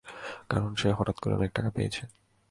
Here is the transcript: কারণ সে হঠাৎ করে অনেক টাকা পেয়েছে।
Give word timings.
কারণ 0.49 0.71
সে 0.75 0.89
হঠাৎ 0.91 1.17
করে 1.19 1.33
অনেক 1.35 1.51
টাকা 1.51 1.69
পেয়েছে। 1.69 2.01